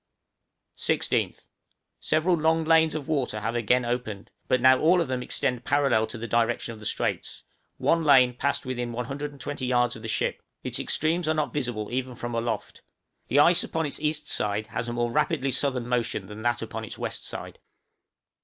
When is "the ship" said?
10.01-10.41